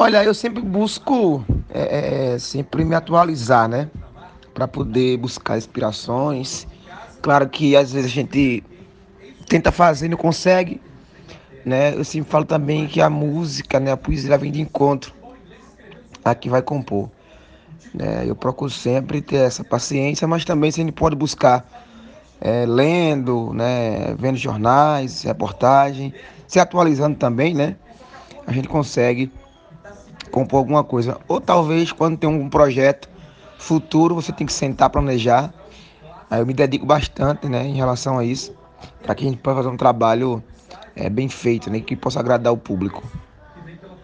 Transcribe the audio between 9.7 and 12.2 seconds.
fazer e não consegue, né? Eu